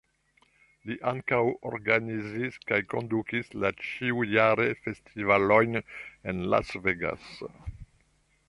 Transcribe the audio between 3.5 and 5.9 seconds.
la ĉiujare festivalojn